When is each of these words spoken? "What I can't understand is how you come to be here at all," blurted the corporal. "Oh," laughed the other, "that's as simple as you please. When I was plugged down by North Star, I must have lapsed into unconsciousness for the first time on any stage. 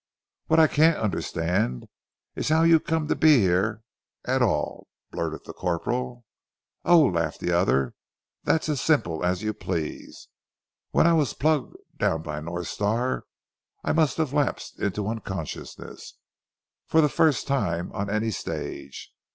"What 0.47 0.59
I 0.59 0.65
can't 0.65 0.97
understand 0.97 1.87
is 2.35 2.49
how 2.49 2.63
you 2.63 2.79
come 2.79 3.07
to 3.07 3.15
be 3.15 3.37
here 3.41 3.83
at 4.25 4.41
all," 4.41 4.87
blurted 5.11 5.45
the 5.45 5.53
corporal. 5.53 6.25
"Oh," 6.83 7.01
laughed 7.03 7.39
the 7.39 7.51
other, 7.51 7.93
"that's 8.43 8.67
as 8.67 8.81
simple 8.81 9.23
as 9.23 9.43
you 9.43 9.53
please. 9.53 10.27
When 10.89 11.05
I 11.05 11.13
was 11.13 11.35
plugged 11.35 11.75
down 11.99 12.23
by 12.23 12.39
North 12.39 12.69
Star, 12.69 13.25
I 13.83 13.93
must 13.93 14.17
have 14.17 14.33
lapsed 14.33 14.79
into 14.79 15.07
unconsciousness 15.07 16.17
for 16.87 16.99
the 16.99 17.07
first 17.07 17.45
time 17.45 17.91
on 17.91 18.09
any 18.09 18.31
stage. 18.31 19.13